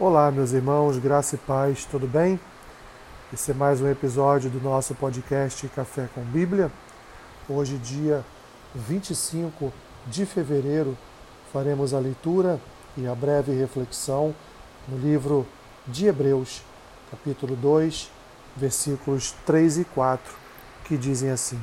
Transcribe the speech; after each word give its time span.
Olá, 0.00 0.30
meus 0.30 0.52
irmãos, 0.52 0.96
graça 0.96 1.34
e 1.34 1.38
paz, 1.38 1.84
tudo 1.84 2.06
bem? 2.06 2.38
Esse 3.34 3.50
é 3.50 3.54
mais 3.54 3.80
um 3.80 3.90
episódio 3.90 4.48
do 4.48 4.60
nosso 4.60 4.94
podcast 4.94 5.66
Café 5.70 6.08
com 6.14 6.22
Bíblia. 6.22 6.70
Hoje, 7.48 7.76
dia 7.78 8.24
25 8.76 9.72
de 10.06 10.24
fevereiro, 10.24 10.96
faremos 11.52 11.92
a 11.92 11.98
leitura 11.98 12.60
e 12.96 13.08
a 13.08 13.14
breve 13.16 13.50
reflexão 13.50 14.32
no 14.86 14.96
livro 14.96 15.44
de 15.84 16.06
Hebreus, 16.06 16.62
capítulo 17.10 17.56
2, 17.56 18.08
versículos 18.56 19.34
3 19.44 19.78
e 19.78 19.84
4, 19.84 20.32
que 20.84 20.96
dizem 20.96 21.30
assim: 21.30 21.60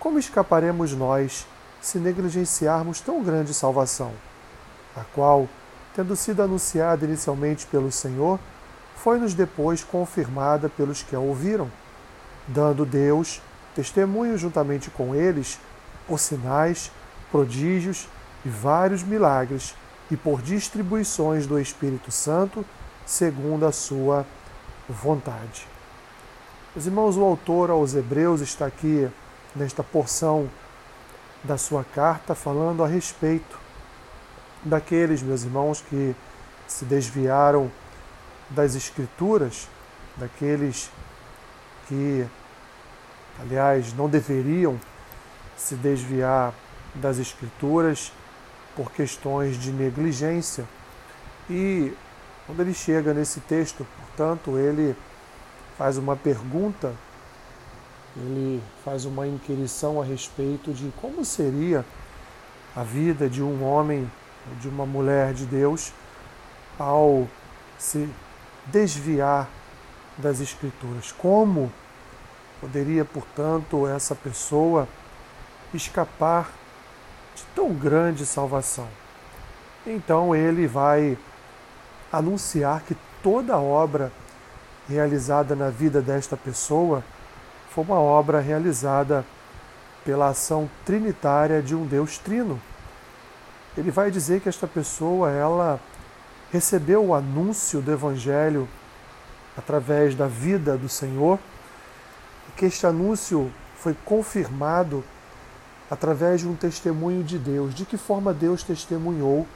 Como 0.00 0.18
escaparemos 0.18 0.94
nós 0.94 1.46
se 1.82 1.98
negligenciarmos 1.98 3.02
tão 3.02 3.22
grande 3.22 3.52
salvação, 3.52 4.10
a 4.96 5.04
qual 5.14 5.46
tendo 5.94 6.16
sido 6.16 6.42
anunciada 6.42 7.04
inicialmente 7.04 7.66
pelo 7.66 7.92
Senhor, 7.92 8.38
foi-nos 8.96 9.34
depois 9.34 9.82
confirmada 9.82 10.68
pelos 10.68 11.02
que 11.02 11.14
a 11.14 11.18
ouviram, 11.18 11.70
dando 12.46 12.84
Deus 12.84 13.40
testemunho 13.74 14.36
juntamente 14.36 14.90
com 14.90 15.14
eles 15.14 15.58
por 16.06 16.18
sinais, 16.18 16.90
prodígios 17.30 18.08
e 18.44 18.48
vários 18.48 19.02
milagres 19.02 19.74
e 20.10 20.16
por 20.16 20.42
distribuições 20.42 21.46
do 21.46 21.58
Espírito 21.58 22.10
Santo, 22.10 22.64
segundo 23.06 23.66
a 23.66 23.72
sua 23.72 24.26
vontade. 24.88 25.66
Os 26.76 26.86
irmãos, 26.86 27.16
o 27.16 27.24
autor 27.24 27.70
aos 27.70 27.94
Hebreus 27.94 28.40
está 28.40 28.66
aqui 28.66 29.08
nesta 29.54 29.82
porção 29.82 30.48
da 31.44 31.56
sua 31.58 31.84
carta 31.84 32.34
falando 32.34 32.84
a 32.84 32.86
respeito 32.86 33.58
daqueles, 34.64 35.22
meus 35.22 35.44
irmãos, 35.44 35.80
que 35.80 36.14
se 36.66 36.84
desviaram 36.84 37.70
das 38.50 38.74
Escrituras, 38.74 39.68
daqueles 40.16 40.90
que, 41.88 42.26
aliás, 43.40 43.92
não 43.94 44.08
deveriam 44.08 44.78
se 45.56 45.74
desviar 45.74 46.54
das 46.94 47.18
Escrituras 47.18 48.12
por 48.76 48.90
questões 48.92 49.58
de 49.58 49.70
negligência. 49.72 50.64
E 51.48 51.92
quando 52.46 52.60
ele 52.60 52.74
chega 52.74 53.12
nesse 53.12 53.40
texto, 53.40 53.86
portanto, 53.98 54.58
ele 54.58 54.96
faz 55.76 55.96
uma 55.96 56.16
pergunta, 56.16 56.94
ele 58.16 58.62
faz 58.84 59.04
uma 59.04 59.26
inquirição 59.26 60.00
a 60.00 60.04
respeito 60.04 60.72
de 60.72 60.92
como 61.00 61.24
seria 61.24 61.84
a 62.76 62.82
vida 62.82 63.28
de 63.28 63.42
um 63.42 63.64
homem 63.64 64.10
de 64.60 64.68
uma 64.68 64.86
mulher 64.86 65.32
de 65.32 65.46
Deus 65.46 65.92
ao 66.78 67.28
se 67.78 68.08
desviar 68.66 69.48
das 70.18 70.40
Escrituras. 70.40 71.12
Como 71.12 71.72
poderia, 72.60 73.04
portanto, 73.04 73.86
essa 73.86 74.14
pessoa 74.14 74.88
escapar 75.72 76.50
de 77.34 77.42
tão 77.54 77.72
grande 77.72 78.26
salvação? 78.26 78.88
Então 79.86 80.34
ele 80.34 80.66
vai 80.66 81.18
anunciar 82.12 82.82
que 82.82 82.96
toda 83.22 83.58
obra 83.58 84.12
realizada 84.88 85.56
na 85.56 85.70
vida 85.70 86.00
desta 86.00 86.36
pessoa 86.36 87.02
foi 87.70 87.84
uma 87.84 87.98
obra 87.98 88.40
realizada 88.40 89.24
pela 90.04 90.28
ação 90.28 90.68
trinitária 90.84 91.62
de 91.62 91.74
um 91.74 91.86
Deus 91.86 92.18
trino 92.18 92.60
ele 93.76 93.90
vai 93.90 94.10
dizer 94.10 94.40
que 94.40 94.48
esta 94.48 94.66
pessoa 94.66 95.30
ela 95.30 95.80
recebeu 96.52 97.06
o 97.06 97.14
anúncio 97.14 97.80
do 97.80 97.90
evangelho 97.90 98.68
através 99.56 100.14
da 100.14 100.26
vida 100.26 100.76
do 100.76 100.88
Senhor, 100.88 101.38
e 102.48 102.52
que 102.52 102.66
este 102.66 102.86
anúncio 102.86 103.50
foi 103.76 103.96
confirmado 104.04 105.02
através 105.90 106.40
de 106.40 106.48
um 106.48 106.54
testemunho 106.54 107.22
de 107.22 107.38
Deus. 107.38 107.74
De 107.74 107.84
que 107.84 107.96
forma 107.96 108.32
Deus 108.32 108.62
testemunhou 108.62 109.46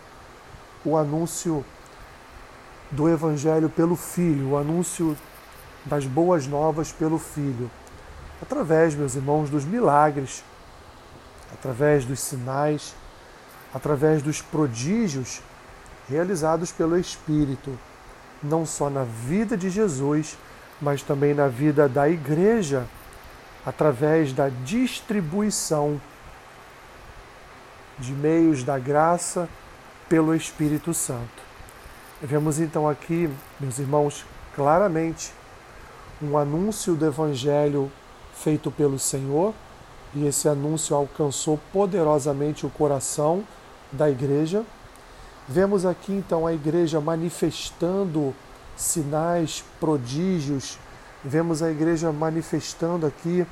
o 0.84 0.96
anúncio 0.96 1.64
do 2.90 3.08
evangelho 3.08 3.68
pelo 3.68 3.96
filho, 3.96 4.50
o 4.50 4.56
anúncio 4.56 5.16
das 5.84 6.06
boas 6.06 6.46
novas 6.46 6.92
pelo 6.92 7.18
filho? 7.18 7.70
Através, 8.40 8.94
meus 8.94 9.14
irmãos, 9.14 9.48
dos 9.48 9.64
milagres, 9.64 10.44
através 11.52 12.04
dos 12.04 12.20
sinais, 12.20 12.94
através 13.76 14.22
dos 14.22 14.40
prodígios 14.40 15.42
realizados 16.08 16.72
pelo 16.72 16.98
Espírito, 16.98 17.78
não 18.42 18.64
só 18.64 18.88
na 18.88 19.04
vida 19.04 19.54
de 19.54 19.68
Jesus, 19.68 20.38
mas 20.80 21.02
também 21.02 21.34
na 21.34 21.46
vida 21.46 21.86
da 21.86 22.08
igreja, 22.08 22.86
através 23.66 24.32
da 24.32 24.48
distribuição 24.48 26.00
de 27.98 28.14
meios 28.14 28.64
da 28.64 28.78
graça 28.78 29.46
pelo 30.08 30.34
Espírito 30.34 30.94
Santo. 30.94 31.44
Vemos 32.22 32.58
então 32.58 32.88
aqui, 32.88 33.28
meus 33.60 33.78
irmãos, 33.78 34.24
claramente 34.54 35.34
um 36.22 36.38
anúncio 36.38 36.94
do 36.94 37.04
Evangelho 37.04 37.92
feito 38.34 38.70
pelo 38.70 38.98
Senhor, 38.98 39.52
e 40.14 40.26
esse 40.26 40.48
anúncio 40.48 40.96
alcançou 40.96 41.60
poderosamente 41.74 42.64
o 42.64 42.70
coração 42.70 43.44
da 43.92 44.10
igreja. 44.10 44.64
Vemos 45.48 45.86
aqui 45.86 46.12
então 46.12 46.46
a 46.46 46.52
igreja 46.52 47.00
manifestando 47.00 48.34
sinais, 48.76 49.64
prodígios, 49.80 50.78
vemos 51.24 51.62
a 51.62 51.70
igreja 51.70 52.12
manifestando 52.12 53.06
aqui, 53.06 53.46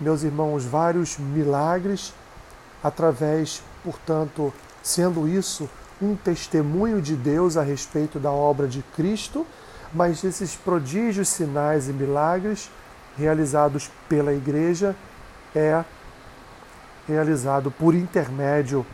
meus 0.00 0.22
irmãos, 0.22 0.64
vários 0.64 1.16
milagres, 1.16 2.12
através, 2.82 3.62
portanto, 3.82 4.52
sendo 4.82 5.26
isso 5.26 5.68
um 6.00 6.14
testemunho 6.14 7.00
de 7.00 7.16
Deus 7.16 7.56
a 7.56 7.62
respeito 7.62 8.18
da 8.18 8.30
obra 8.30 8.68
de 8.68 8.82
Cristo, 8.94 9.46
mas 9.92 10.22
esses 10.22 10.54
prodígios, 10.54 11.28
sinais 11.28 11.88
e 11.88 11.92
milagres 11.92 12.70
realizados 13.16 13.90
pela 14.08 14.32
igreja 14.32 14.94
é 15.54 15.82
realizado 17.08 17.70
por 17.70 17.94
intermédio 17.94 18.84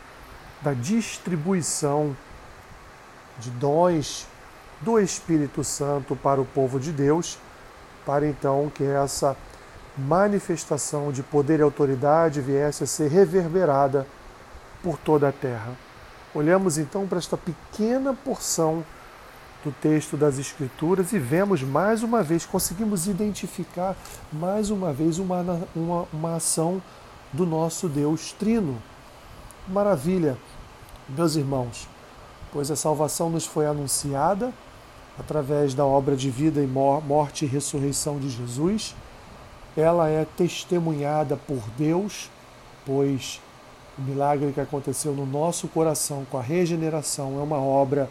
da 0.63 0.73
distribuição 0.73 2.15
de 3.39 3.49
dons 3.51 4.27
do 4.81 4.99
Espírito 4.99 5.63
Santo 5.63 6.15
para 6.15 6.41
o 6.41 6.45
povo 6.45 6.79
de 6.79 6.91
Deus, 6.91 7.37
para 8.05 8.27
então 8.27 8.71
que 8.73 8.83
essa 8.83 9.35
manifestação 9.97 11.11
de 11.11 11.21
poder 11.21 11.59
e 11.59 11.63
autoridade 11.63 12.41
viesse 12.41 12.83
a 12.83 12.87
ser 12.87 13.09
reverberada 13.09 14.07
por 14.81 14.97
toda 14.97 15.29
a 15.29 15.31
terra. 15.31 15.73
Olhamos 16.33 16.77
então 16.77 17.07
para 17.07 17.19
esta 17.19 17.37
pequena 17.37 18.13
porção 18.13 18.83
do 19.63 19.71
texto 19.71 20.17
das 20.17 20.37
Escrituras 20.37 21.13
e 21.13 21.19
vemos 21.19 21.61
mais 21.61 22.03
uma 22.03 22.21
vez, 22.21 22.45
conseguimos 22.45 23.07
identificar 23.07 23.95
mais 24.31 24.69
uma 24.69 24.91
vez 24.91 25.19
uma, 25.19 25.67
uma, 25.75 26.07
uma 26.11 26.35
ação 26.35 26.81
do 27.31 27.45
nosso 27.45 27.87
Deus 27.87 28.33
Trino. 28.33 28.81
Maravilha! 29.67 30.37
Meus 31.07 31.37
irmãos, 31.37 31.87
pois 32.51 32.69
a 32.69 32.75
salvação 32.75 33.29
nos 33.29 33.45
foi 33.45 33.65
anunciada 33.65 34.51
através 35.17 35.73
da 35.73 35.85
obra 35.85 36.17
de 36.17 36.29
vida 36.29 36.61
e 36.61 36.67
morte 36.67 37.45
e 37.45 37.47
ressurreição 37.47 38.19
de 38.19 38.29
Jesus, 38.29 38.93
ela 39.77 40.09
é 40.09 40.25
testemunhada 40.35 41.37
por 41.37 41.61
Deus, 41.77 42.29
pois 42.85 43.39
o 43.97 44.01
milagre 44.01 44.51
que 44.51 44.59
aconteceu 44.59 45.13
no 45.13 45.25
nosso 45.25 45.69
coração 45.69 46.25
com 46.29 46.37
a 46.37 46.41
regeneração 46.41 47.39
é 47.39 47.41
uma 47.41 47.61
obra 47.61 48.09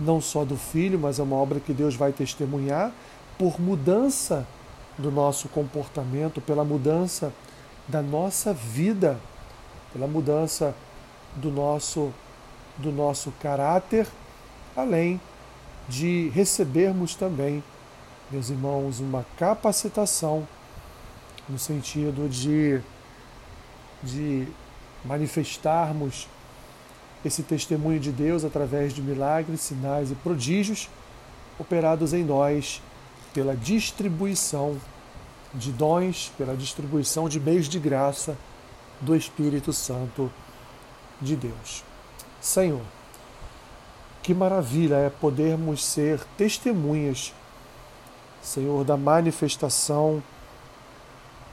não 0.00 0.20
só 0.20 0.44
do 0.44 0.56
Filho, 0.56 0.98
mas 0.98 1.20
é 1.20 1.22
uma 1.22 1.36
obra 1.36 1.60
que 1.60 1.72
Deus 1.72 1.94
vai 1.94 2.10
testemunhar 2.10 2.90
por 3.38 3.60
mudança 3.60 4.44
do 4.98 5.12
nosso 5.12 5.48
comportamento, 5.48 6.40
pela 6.40 6.64
mudança 6.64 7.32
da 7.86 8.02
nossa 8.02 8.52
vida, 8.52 9.20
pela 9.94 10.08
mudança 10.08 10.74
do 11.36 11.50
nosso, 11.50 12.12
do 12.76 12.90
nosso 12.90 13.32
caráter, 13.40 14.06
além 14.76 15.20
de 15.88 16.28
recebermos 16.30 17.14
também, 17.14 17.62
meus 18.30 18.50
irmãos, 18.50 18.98
uma 18.98 19.24
capacitação 19.38 20.46
no 21.48 21.58
sentido 21.58 22.28
de, 22.28 22.80
de 24.02 24.48
manifestarmos 25.04 26.28
esse 27.24 27.42
testemunho 27.42 28.00
de 28.00 28.10
Deus 28.10 28.44
através 28.44 28.92
de 28.92 29.00
milagres, 29.00 29.60
sinais 29.60 30.10
e 30.10 30.14
prodígios 30.16 30.88
operados 31.58 32.12
em 32.12 32.24
nós 32.24 32.82
pela 33.32 33.54
distribuição 33.54 34.76
de 35.54 35.70
dons, 35.70 36.32
pela 36.36 36.56
distribuição 36.56 37.28
de 37.28 37.38
meios 37.38 37.68
de 37.68 37.78
graça 37.78 38.36
do 39.04 39.14
Espírito 39.14 39.72
Santo 39.72 40.32
de 41.20 41.36
Deus. 41.36 41.84
Senhor, 42.40 42.82
Que 44.22 44.32
maravilha 44.32 44.94
é 44.94 45.10
podermos 45.10 45.84
ser 45.84 46.24
testemunhas, 46.38 47.34
Senhor, 48.42 48.82
da 48.82 48.96
manifestação 48.96 50.22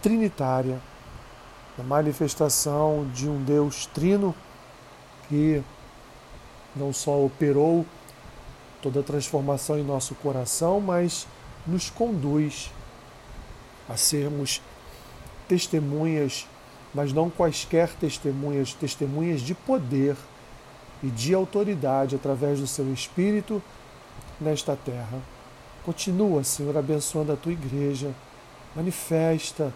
trinitária, 0.01 0.79
da 1.77 1.83
manifestação 1.83 3.09
de 3.13 3.27
um 3.27 3.43
Deus 3.43 3.87
trino 3.87 4.33
que 5.27 5.61
não 6.73 6.93
só 6.93 7.21
operou 7.21 7.85
toda 8.81 9.01
a 9.01 9.03
transformação 9.03 9.77
em 9.77 9.83
nosso 9.83 10.15
coração, 10.15 10.79
mas 10.79 11.27
nos 11.67 11.89
conduz 11.89 12.71
a 13.89 13.97
sermos 13.97 14.61
testemunhas, 15.47 16.47
mas 16.93 17.13
não 17.13 17.29
quaisquer 17.29 17.89
testemunhas, 17.93 18.73
testemunhas 18.73 19.41
de 19.41 19.53
poder 19.53 20.15
e 21.03 21.07
de 21.07 21.33
autoridade 21.33 22.15
através 22.15 22.59
do 22.59 22.67
seu 22.67 22.91
Espírito 22.93 23.61
nesta 24.39 24.75
terra. 24.75 25.19
Continua, 25.83 26.43
Senhor, 26.43 26.77
abençoando 26.77 27.31
a 27.31 27.35
tua 27.35 27.53
igreja. 27.53 28.11
Manifesta 28.75 29.73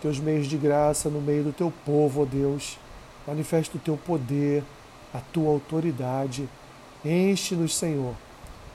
teus 0.00 0.18
meios 0.18 0.46
de 0.46 0.56
graça 0.56 1.08
no 1.08 1.20
meio 1.20 1.44
do 1.44 1.52
teu 1.52 1.72
povo, 1.84 2.22
ó 2.22 2.24
Deus. 2.24 2.78
Manifesta 3.26 3.76
o 3.76 3.80
teu 3.80 3.96
poder, 3.96 4.64
a 5.12 5.18
tua 5.18 5.50
autoridade. 5.50 6.48
Enche-nos, 7.04 7.76
Senhor, 7.76 8.14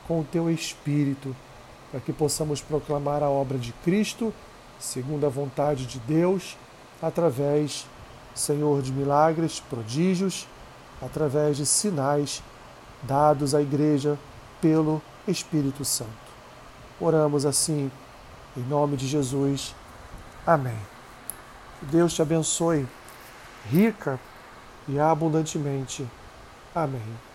com 0.07 0.19
o 0.19 0.23
teu 0.23 0.49
Espírito, 0.49 1.35
para 1.91 1.99
que 1.99 2.13
possamos 2.13 2.61
proclamar 2.61 3.23
a 3.23 3.29
obra 3.29 3.57
de 3.57 3.73
Cristo, 3.83 4.33
segundo 4.79 5.25
a 5.25 5.29
vontade 5.29 5.85
de 5.85 5.99
Deus, 5.99 6.55
através, 7.01 7.85
Senhor, 8.33 8.81
de 8.81 8.91
milagres, 8.91 9.59
prodígios 9.59 10.47
através 11.01 11.57
de 11.57 11.65
sinais 11.65 12.41
dados 13.03 13.53
à 13.53 13.61
Igreja 13.61 14.17
pelo 14.61 15.01
Espírito 15.27 15.85
Santo. 15.85 16.09
Oramos 16.99 17.45
assim, 17.45 17.91
em 18.55 18.61
nome 18.61 18.97
de 18.97 19.07
Jesus. 19.07 19.75
Amém. 20.45 20.77
Que 21.79 21.85
Deus 21.85 22.13
te 22.13 22.21
abençoe 22.21 22.87
rica 23.69 24.19
e 24.87 24.99
abundantemente. 24.99 26.07
Amém. 26.73 27.26